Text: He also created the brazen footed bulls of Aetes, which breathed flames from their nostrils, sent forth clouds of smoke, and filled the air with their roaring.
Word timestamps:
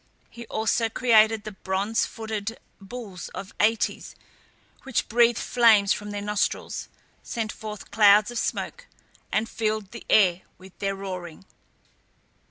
He 0.31 0.47
also 0.47 0.89
created 0.89 1.43
the 1.43 1.51
brazen 1.51 1.93
footed 1.93 2.57
bulls 2.79 3.29
of 3.35 3.53
Aetes, 3.59 4.15
which 4.81 5.07
breathed 5.07 5.37
flames 5.37 5.93
from 5.93 6.09
their 6.09 6.23
nostrils, 6.23 6.89
sent 7.21 7.51
forth 7.51 7.91
clouds 7.91 8.31
of 8.31 8.39
smoke, 8.39 8.87
and 9.31 9.47
filled 9.47 9.91
the 9.91 10.03
air 10.09 10.41
with 10.57 10.75
their 10.79 10.95
roaring. 10.95 11.45